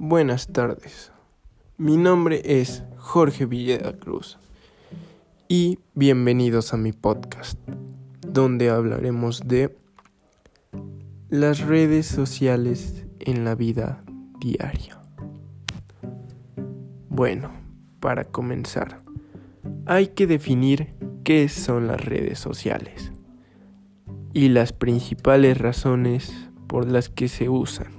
Buenas 0.00 0.46
tardes. 0.46 1.10
Mi 1.76 1.96
nombre 1.96 2.40
es 2.44 2.84
Jorge 2.98 3.46
Villeda 3.46 3.98
Cruz 3.98 4.38
y 5.48 5.80
bienvenidos 5.96 6.72
a 6.72 6.76
mi 6.76 6.92
podcast, 6.92 7.58
donde 8.20 8.70
hablaremos 8.70 9.48
de 9.48 9.76
las 11.30 11.62
redes 11.62 12.06
sociales 12.06 13.06
en 13.18 13.44
la 13.44 13.56
vida 13.56 14.04
diaria. 14.38 15.00
Bueno, 17.08 17.50
para 17.98 18.22
comenzar, 18.22 19.02
hay 19.84 20.06
que 20.06 20.28
definir 20.28 20.94
qué 21.24 21.48
son 21.48 21.88
las 21.88 22.04
redes 22.04 22.38
sociales 22.38 23.10
y 24.32 24.50
las 24.50 24.72
principales 24.72 25.58
razones 25.58 26.32
por 26.68 26.86
las 26.88 27.08
que 27.08 27.26
se 27.26 27.48
usan. 27.48 27.97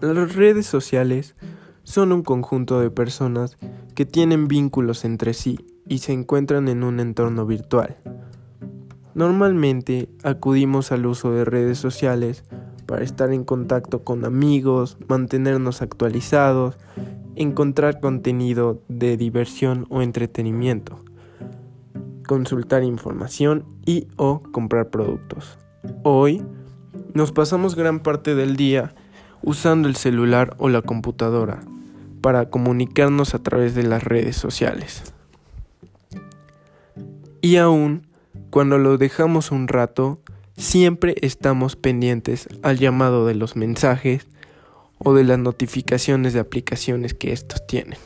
Las 0.00 0.34
redes 0.34 0.64
sociales 0.64 1.36
son 1.82 2.12
un 2.12 2.22
conjunto 2.22 2.80
de 2.80 2.90
personas 2.90 3.58
que 3.94 4.06
tienen 4.06 4.48
vínculos 4.48 5.04
entre 5.04 5.34
sí 5.34 5.58
y 5.86 5.98
se 5.98 6.14
encuentran 6.14 6.68
en 6.68 6.84
un 6.84 7.00
entorno 7.00 7.44
virtual. 7.44 7.98
Normalmente 9.14 10.08
acudimos 10.22 10.90
al 10.90 11.04
uso 11.04 11.32
de 11.32 11.44
redes 11.44 11.76
sociales 11.76 12.44
para 12.86 13.04
estar 13.04 13.30
en 13.30 13.44
contacto 13.44 14.02
con 14.02 14.24
amigos, 14.24 14.96
mantenernos 15.06 15.82
actualizados, 15.82 16.78
encontrar 17.36 18.00
contenido 18.00 18.80
de 18.88 19.18
diversión 19.18 19.86
o 19.90 20.00
entretenimiento, 20.00 21.04
consultar 22.26 22.84
información 22.84 23.66
y 23.84 24.08
o 24.16 24.42
comprar 24.50 24.88
productos. 24.88 25.58
Hoy 26.04 26.42
nos 27.12 27.32
pasamos 27.32 27.76
gran 27.76 28.00
parte 28.00 28.34
del 28.34 28.56
día 28.56 28.94
usando 29.42 29.88
el 29.88 29.96
celular 29.96 30.54
o 30.58 30.68
la 30.68 30.82
computadora 30.82 31.60
para 32.20 32.50
comunicarnos 32.50 33.34
a 33.34 33.42
través 33.42 33.74
de 33.74 33.84
las 33.84 34.04
redes 34.04 34.36
sociales. 34.36 35.14
Y 37.40 37.56
aún 37.56 38.06
cuando 38.50 38.78
lo 38.78 38.98
dejamos 38.98 39.52
un 39.52 39.68
rato, 39.68 40.20
siempre 40.56 41.14
estamos 41.22 41.76
pendientes 41.76 42.48
al 42.62 42.78
llamado 42.78 43.26
de 43.26 43.34
los 43.34 43.56
mensajes 43.56 44.26
o 44.98 45.14
de 45.14 45.24
las 45.24 45.38
notificaciones 45.38 46.34
de 46.34 46.40
aplicaciones 46.40 47.14
que 47.14 47.32
estos 47.32 47.66
tienen. 47.66 47.98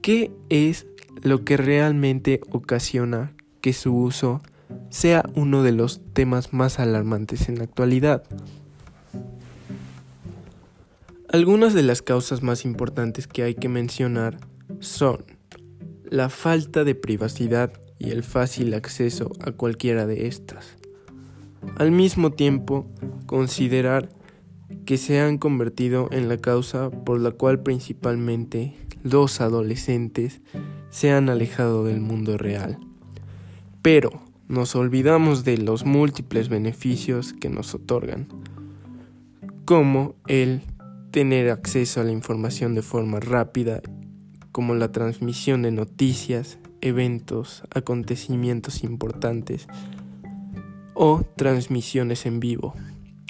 ¿Qué 0.00 0.30
es 0.48 0.86
lo 1.22 1.44
que 1.44 1.56
realmente 1.56 2.40
ocasiona 2.50 3.34
que 3.60 3.72
su 3.72 3.96
uso 3.96 4.40
sea 4.88 5.24
uno 5.34 5.62
de 5.62 5.72
los 5.72 6.00
temas 6.12 6.52
más 6.52 6.78
alarmantes 6.78 7.48
en 7.48 7.58
la 7.58 7.64
actualidad? 7.64 8.22
Algunas 11.28 11.74
de 11.74 11.82
las 11.82 12.02
causas 12.02 12.42
más 12.42 12.64
importantes 12.64 13.26
que 13.26 13.42
hay 13.42 13.54
que 13.56 13.68
mencionar 13.68 14.38
son 14.78 15.24
la 16.04 16.28
falta 16.28 16.84
de 16.84 16.94
privacidad 16.94 17.72
y 17.98 18.10
el 18.10 18.22
fácil 18.22 18.74
acceso 18.74 19.32
a 19.40 19.50
cualquiera 19.50 20.06
de 20.06 20.28
estas. 20.28 20.76
Al 21.78 21.90
mismo 21.90 22.30
tiempo, 22.30 22.86
considerar 23.26 24.08
que 24.84 24.98
se 24.98 25.20
han 25.20 25.38
convertido 25.38 26.08
en 26.12 26.28
la 26.28 26.36
causa 26.36 26.90
por 26.90 27.20
la 27.20 27.32
cual 27.32 27.60
principalmente 27.60 28.74
los 29.02 29.40
adolescentes 29.40 30.40
se 30.90 31.10
han 31.10 31.28
alejado 31.28 31.84
del 31.84 32.00
mundo 32.00 32.38
real. 32.38 32.78
Pero 33.82 34.10
nos 34.46 34.76
olvidamos 34.76 35.44
de 35.44 35.58
los 35.58 35.84
múltiples 35.84 36.48
beneficios 36.48 37.32
que 37.32 37.48
nos 37.48 37.74
otorgan, 37.74 38.28
como 39.64 40.14
el 40.28 40.62
tener 41.16 41.48
acceso 41.48 42.02
a 42.02 42.04
la 42.04 42.12
información 42.12 42.74
de 42.74 42.82
forma 42.82 43.20
rápida, 43.20 43.80
como 44.52 44.74
la 44.74 44.92
transmisión 44.92 45.62
de 45.62 45.70
noticias, 45.70 46.58
eventos, 46.82 47.62
acontecimientos 47.74 48.84
importantes 48.84 49.66
o 50.92 51.22
transmisiones 51.34 52.26
en 52.26 52.38
vivo, 52.38 52.74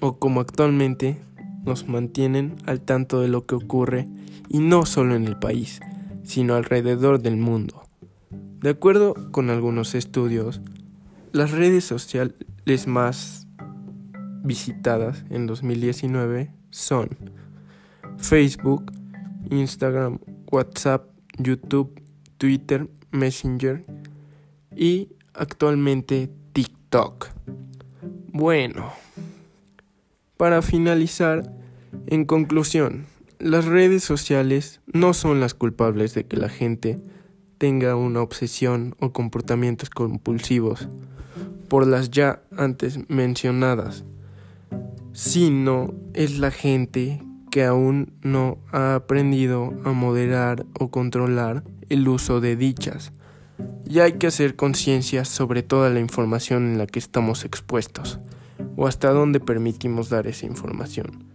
o 0.00 0.18
como 0.18 0.40
actualmente 0.40 1.20
nos 1.66 1.86
mantienen 1.86 2.56
al 2.64 2.80
tanto 2.80 3.20
de 3.20 3.28
lo 3.28 3.44
que 3.44 3.54
ocurre 3.54 4.08
y 4.48 4.60
no 4.60 4.86
solo 4.86 5.14
en 5.14 5.26
el 5.26 5.38
país, 5.38 5.80
sino 6.22 6.54
alrededor 6.54 7.20
del 7.20 7.36
mundo. 7.36 7.82
De 8.62 8.70
acuerdo 8.70 9.12
con 9.30 9.50
algunos 9.50 9.94
estudios, 9.94 10.62
las 11.32 11.50
redes 11.50 11.84
sociales 11.84 12.86
más 12.86 13.46
visitadas 14.42 15.26
en 15.28 15.46
2019 15.46 16.50
son 16.70 17.43
Facebook, 18.18 18.92
Instagram, 19.50 20.18
WhatsApp, 20.50 21.08
YouTube, 21.38 22.00
Twitter, 22.38 22.88
Messenger 23.10 23.84
y 24.74 25.08
actualmente 25.34 26.30
TikTok. 26.52 27.28
Bueno, 28.28 28.92
para 30.36 30.62
finalizar, 30.62 31.52
en 32.06 32.24
conclusión, 32.24 33.06
las 33.38 33.64
redes 33.64 34.04
sociales 34.04 34.80
no 34.86 35.14
son 35.14 35.40
las 35.40 35.54
culpables 35.54 36.14
de 36.14 36.26
que 36.26 36.36
la 36.36 36.48
gente 36.48 37.00
tenga 37.58 37.96
una 37.96 38.20
obsesión 38.20 38.96
o 39.00 39.12
comportamientos 39.12 39.90
compulsivos 39.90 40.88
por 41.68 41.86
las 41.86 42.10
ya 42.10 42.42
antes 42.56 42.98
mencionadas, 43.08 44.04
sino 45.12 45.94
es 46.14 46.38
la 46.38 46.50
gente 46.50 47.22
que 47.54 47.64
aún 47.64 48.12
no 48.20 48.58
ha 48.72 48.96
aprendido 48.96 49.72
a 49.84 49.92
moderar 49.92 50.66
o 50.76 50.90
controlar 50.90 51.62
el 51.88 52.08
uso 52.08 52.40
de 52.40 52.56
dichas. 52.56 53.12
Y 53.88 54.00
hay 54.00 54.14
que 54.14 54.26
hacer 54.26 54.56
conciencia 54.56 55.24
sobre 55.24 55.62
toda 55.62 55.88
la 55.88 56.00
información 56.00 56.72
en 56.72 56.78
la 56.78 56.88
que 56.88 56.98
estamos 56.98 57.44
expuestos, 57.44 58.18
o 58.74 58.88
hasta 58.88 59.12
dónde 59.12 59.38
permitimos 59.38 60.08
dar 60.08 60.26
esa 60.26 60.46
información. 60.46 61.26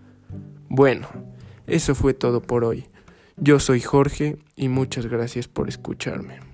Bueno, 0.67 1.07
eso 1.67 1.95
fue 1.95 2.13
todo 2.13 2.41
por 2.41 2.65
hoy. 2.65 2.89
Yo 3.37 3.61
soy 3.61 3.79
Jorge 3.79 4.39
y 4.57 4.67
muchas 4.67 5.05
gracias 5.05 5.47
por 5.47 5.69
escucharme. 5.69 6.48